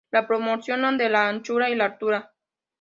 [0.09, 2.33] La proporción de la anchura y la altura.